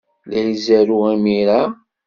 La 0.31 0.39
izerrew 0.53 1.01
imir-a? 1.15 1.61